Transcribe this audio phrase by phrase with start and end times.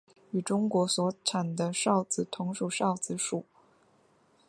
[0.31, 3.45] 与中国所产的韶子同属韶子属。